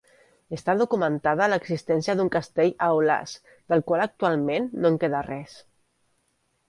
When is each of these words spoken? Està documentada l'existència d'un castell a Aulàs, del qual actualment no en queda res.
Està 0.55 0.73
documentada 0.77 1.49
l'existència 1.51 2.15
d'un 2.21 2.31
castell 2.37 2.73
a 2.77 2.87
Aulàs, 2.95 3.35
del 3.75 3.85
qual 3.91 4.07
actualment 4.07 4.67
no 4.81 4.93
en 4.95 4.99
queda 5.05 5.21
res. 5.29 5.59